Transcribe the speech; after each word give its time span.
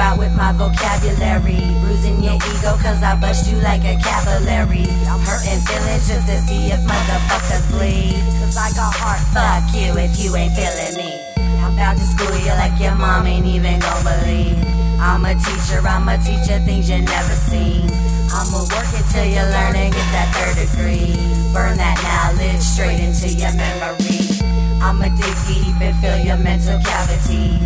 out 0.00 0.18
with 0.18 0.34
my 0.34 0.52
vocabulary. 0.52 1.60
Bruising 1.84 2.24
your 2.24 2.34
ego 2.34 2.72
cause 2.80 3.02
I 3.04 3.14
bust 3.20 3.50
you 3.52 3.60
like 3.60 3.84
a 3.84 4.00
cavalry. 4.00 4.88
I'm 5.06 5.20
hurting 5.20 5.60
feelings 5.68 6.08
just 6.08 6.26
to 6.26 6.36
see 6.48 6.72
if 6.72 6.80
motherfuckers 6.88 7.64
bleed. 7.70 8.16
Cause 8.40 8.56
I 8.56 8.72
got 8.72 8.96
heart. 8.96 9.20
Fuck 9.36 9.68
you 9.76 9.92
if 10.00 10.18
you 10.18 10.34
ain't 10.34 10.56
feeling 10.56 10.96
me. 10.96 11.20
I'm 11.60 11.74
about 11.74 12.00
to 12.00 12.04
school 12.08 12.32
you 12.40 12.54
like 12.56 12.80
your 12.80 12.96
mom 12.96 13.26
ain't 13.26 13.46
even 13.46 13.78
gon' 13.78 14.02
believe. 14.02 14.58
I'm 14.98 15.24
a 15.24 15.36
teacher, 15.36 15.80
I'm 15.84 16.08
a 16.08 16.16
teacher 16.18 16.58
things 16.64 16.88
you 16.88 17.00
never 17.04 17.36
seen. 17.48 17.84
I'ma 18.32 18.64
work 18.72 18.90
it 18.96 19.04
till 19.12 19.28
you 19.28 19.44
learn 19.52 19.76
and 19.76 19.92
get 19.92 20.08
that 20.16 20.28
third 20.32 20.56
degree. 20.56 21.12
Burn 21.52 21.76
that 21.76 21.98
knowledge 22.00 22.62
straight 22.62 23.00
into 23.00 23.28
your 23.28 23.52
memory. 23.52 24.24
I'ma 24.80 25.12
dig 25.12 25.36
deep 25.44 25.76
and 25.80 25.96
fill 26.00 26.18
your 26.24 26.38
mental 26.38 26.80
cavity. 26.80 27.60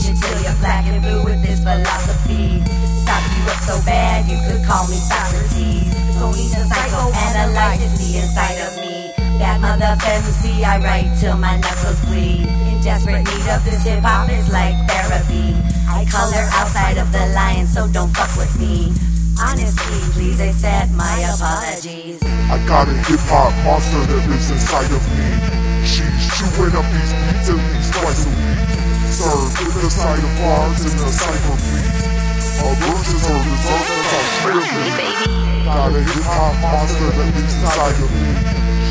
Till 0.00 0.42
you're 0.42 0.58
black 0.58 0.86
and 0.86 1.02
blue 1.02 1.22
with 1.24 1.42
this 1.42 1.60
philosophy. 1.62 2.58
Stop 3.04 3.22
you 3.36 3.42
up 3.46 3.60
so 3.62 3.76
bad 3.86 4.26
you 4.26 4.38
could 4.48 4.64
call 4.66 4.88
me 4.88 4.96
Socrates. 4.96 5.86
Don't 6.18 6.34
need 6.34 6.50
to 6.50 6.62
psychoanalyze 6.66 7.94
see 7.94 8.18
inside 8.18 8.58
of 8.66 8.74
me. 8.80 9.12
That 9.38 9.60
mother 9.60 9.94
MC, 10.02 10.64
I 10.64 10.78
write 10.78 11.18
till 11.18 11.36
my 11.36 11.58
knuckles 11.58 12.00
bleed. 12.06 12.46
In 12.46 12.80
desperate 12.82 13.22
need 13.22 13.46
of 13.50 13.64
this 13.64 13.82
hip 13.82 14.02
hop, 14.02 14.28
it's 14.30 14.50
like 14.50 14.74
therapy. 14.90 15.54
I 15.86 16.06
color 16.10 16.46
outside 16.54 16.98
of 16.98 17.12
the 17.12 17.26
line, 17.34 17.66
so 17.66 17.86
don't 17.88 18.10
fuck 18.14 18.34
with 18.36 18.54
me. 18.58 18.90
Honestly, 19.38 20.00
please 20.14 20.40
accept 20.40 20.90
my 20.92 21.18
apologies. 21.34 22.22
I 22.50 22.62
got 22.66 22.88
a 22.88 22.94
hip 23.06 23.20
hop 23.30 23.52
monster 23.62 23.98
that 23.98 24.28
lives 24.30 24.50
inside 24.50 24.90
of 24.90 25.02
me. 25.14 25.26
She's 25.86 26.24
chewing 26.38 26.74
up 26.74 26.86
these 26.90 27.12
beats 27.12 27.50
at 27.50 27.58
least 27.74 27.92
twice 27.94 28.26
a 28.26 28.30
week. 28.30 28.73
Served 29.14 29.54
with 29.62 29.78
a 29.78 29.90
side 29.94 30.18
of 30.18 30.32
bars 30.42 30.82
and 30.90 30.98
a 30.98 31.06
cipher 31.06 31.54
beat. 31.54 31.86
A 31.86 32.74
verse 32.82 33.14
is 33.14 33.22
her 33.22 33.38
dessert, 33.46 33.86
that's 34.10 34.42
all 34.42 34.58
she. 34.58 34.90
Got 35.62 35.94
a 35.94 36.02
hip 36.02 36.26
hop 36.26 36.58
monster 36.58 37.14
that 37.14 37.30
lives 37.30 37.54
inside 37.54 37.94
of 37.94 38.10
me. 38.10 38.34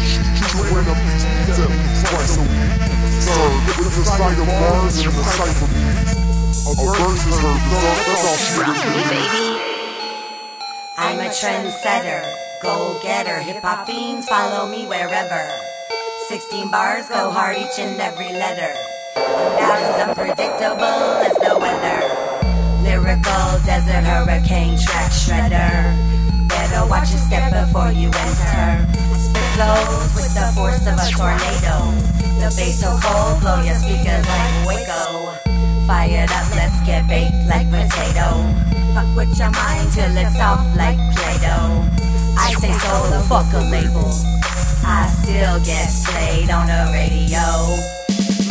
She's 0.07 0.23
chewing 0.47 0.87
up 0.87 0.95
these 1.03 1.27
beats 1.27 1.59
at 1.59 1.67
least 1.67 2.07
twice 2.07 2.39
a 2.39 2.47
week. 2.47 2.71
Served 3.19 3.67
with 3.83 3.99
a 3.99 4.05
side 4.15 4.39
of 4.39 4.47
bars 4.47 4.95
and 5.03 5.11
a 5.11 5.23
cipher 5.27 5.67
beat. 5.75 6.07
A 6.15 6.71
verse 6.71 7.23
is 7.27 7.37
her 7.43 7.55
dessert, 7.67 7.99
that's 8.07 8.23
all 8.23 8.39
she. 8.39 8.63
I'm 10.95 11.19
a 11.19 11.27
trendsetter, 11.35 12.23
goal 12.63 12.95
getter, 13.03 13.39
hip 13.39 13.61
hop 13.61 13.87
fiends 13.87 14.29
follow 14.29 14.71
me 14.71 14.87
wherever. 14.87 15.51
16 16.29 16.71
bars 16.71 17.09
go 17.09 17.29
hard 17.29 17.57
each 17.57 17.77
and 17.77 17.99
every 17.99 18.31
letter. 18.31 18.73
As 19.33 20.09
unpredictable 20.09 21.25
as 21.25 21.33
the 21.41 21.57
weather. 21.57 22.01
Lyrical 22.83 23.59
desert 23.65 24.05
hurricane 24.05 24.77
track 24.77 25.11
shredder. 25.11 25.97
Better 26.47 26.85
watch 26.87 27.09
your 27.09 27.19
step 27.19 27.51
before 27.51 27.91
you 27.91 28.09
enter. 28.13 28.85
Spit 29.17 29.49
flows 29.57 30.13
with 30.13 30.33
the 30.37 30.51
force 30.53 30.85
of 30.85 30.95
a 30.99 31.07
tornado. 31.09 31.89
The 32.39 32.53
bass 32.55 32.81
so 32.81 32.97
cold, 33.01 33.41
blow 33.41 33.61
your 33.61 33.75
speakers 33.75 34.25
like 34.27 34.53
Waco. 34.67 35.33
Fired 35.87 36.29
up, 36.29 36.47
let's 36.55 36.79
get 36.85 37.07
baked 37.07 37.47
like 37.47 37.69
potato. 37.71 38.43
Fuck 38.93 39.09
with 39.15 39.37
your 39.39 39.49
mind 39.49 39.91
till 39.93 40.15
it's 40.15 40.35
soft 40.37 40.75
like 40.77 40.97
Play-Doh. 41.15 41.89
I 42.37 42.53
say 42.59 42.73
so, 42.73 42.93
the 43.09 43.25
fuck 43.27 43.51
a 43.53 43.63
label. 43.71 44.11
I 44.85 45.07
still 45.23 45.59
get 45.63 45.89
played 46.05 46.51
on 46.51 46.67
the 46.67 46.91
radio. 46.91 48.02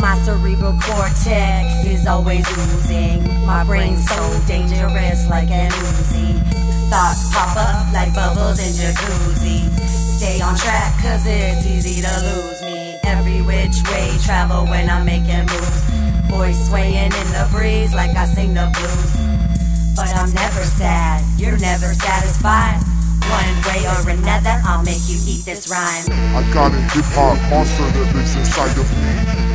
My 0.03 0.19
cerebral 0.19 0.77
cortex 0.81 1.85
is 1.85 2.05
always 2.07 2.45
oozing. 2.59 3.23
My 3.45 3.63
brain's 3.63 4.05
so 4.05 4.19
dangerous 4.45 5.29
like 5.29 5.49
an 5.49 5.71
Uzi. 5.71 6.43
Thoughts 6.91 7.31
pop 7.31 7.55
up 7.55 7.93
like 7.93 8.13
bubbles 8.13 8.59
in 8.59 8.73
jacuzzi. 8.75 9.63
Stay 9.79 10.41
on 10.41 10.57
track 10.57 10.91
cause 11.01 11.23
it's 11.25 11.65
easy 11.65 12.01
to 12.01 12.11
lose 12.19 12.61
me. 12.63 12.99
Every 13.05 13.41
which 13.43 13.79
way 13.87 14.11
travel 14.25 14.65
when 14.65 14.89
I'm 14.89 15.05
making 15.05 15.47
moves. 15.47 15.79
Voice 16.27 16.67
swaying 16.67 17.13
in 17.13 17.27
the 17.31 17.47
breeze 17.49 17.93
like 17.93 18.11
I 18.17 18.25
sing 18.25 18.53
the 18.53 18.69
blues. 18.75 19.95
But 19.95 20.13
I'm 20.19 20.33
never 20.33 20.63
sad, 20.65 21.23
you're 21.39 21.57
never 21.57 21.93
satisfied. 21.93 22.83
One 23.31 23.55
way 23.71 23.87
or 23.87 24.09
another, 24.09 24.59
I'll 24.67 24.83
make 24.83 25.07
you 25.07 25.15
eat 25.25 25.45
this 25.45 25.71
rhyme. 25.71 26.03
I 26.35 26.43
got 26.53 26.73
a 26.73 26.81
hip 26.91 27.05
hop 27.15 27.39
monster 27.49 27.87
that 27.87 28.13
lives 28.13 28.35
inside 28.35 28.77
of 28.77 28.91
me. 28.99 29.52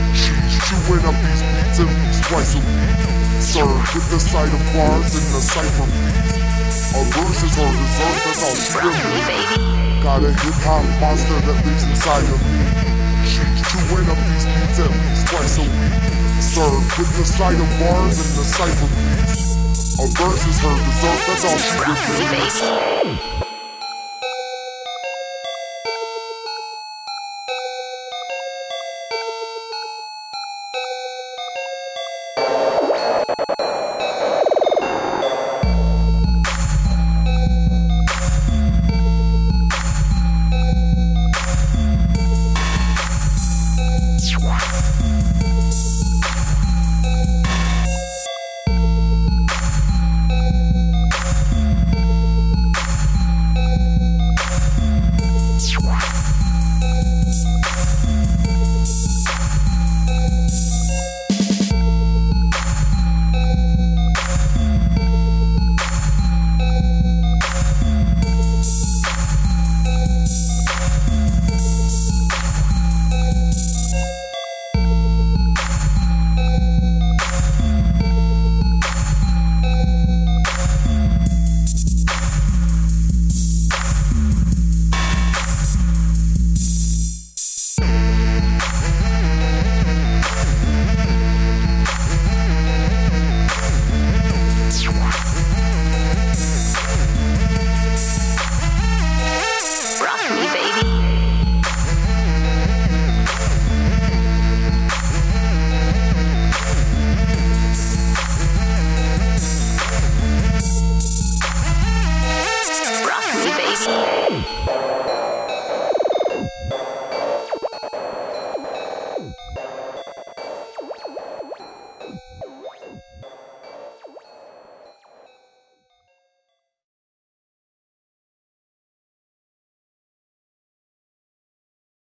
Chewing 0.68 1.00
up 1.08 1.16
these 1.24 1.40
beats 1.40 1.80
at 1.80 1.88
least 1.88 2.24
twice 2.28 2.52
a 2.52 2.60
week. 2.60 3.00
Served 3.40 3.88
with 3.96 4.04
the 4.12 4.20
side 4.20 4.52
of 4.52 4.60
bars 4.76 5.16
and 5.16 5.24
the 5.32 5.40
cipher 5.40 5.88
beats. 5.88 6.92
A 6.92 7.00
verse 7.08 7.40
is 7.40 7.56
her 7.56 7.72
dessert, 7.72 8.16
that's 8.20 8.44
all 8.44 8.52
is. 8.52 8.68
Got 10.04 10.24
a 10.24 10.28
hip 10.28 10.60
hop 10.68 10.84
monster 11.00 11.40
that 11.40 11.64
lives 11.64 11.84
inside 11.88 12.28
of 12.28 12.36
me. 12.52 12.68
Chewing 13.24 14.12
up 14.12 14.20
these 14.28 14.44
beats 14.44 14.76
at 14.84 14.92
least 14.92 15.24
twice 15.32 15.56
a 15.56 15.64
week. 15.64 15.96
Served 16.36 16.98
with 17.00 17.16
the 17.16 17.24
side 17.24 17.56
of 17.56 17.70
bars 17.80 18.20
and 18.20 18.32
the 18.36 18.44
cipher 18.44 18.92
beats. 18.92 19.56
A 19.96 20.06
verse 20.20 20.44
is 20.52 20.58
her 20.60 20.76
dessert, 20.84 21.16
that's 21.32 21.48
all 21.48 21.56
she. 23.40 23.47